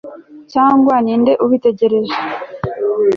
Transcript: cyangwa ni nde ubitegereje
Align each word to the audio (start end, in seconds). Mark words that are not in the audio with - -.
cyangwa 0.51 0.93
ni 1.03 1.13
nde 1.19 1.33
ubitegereje 1.45 2.15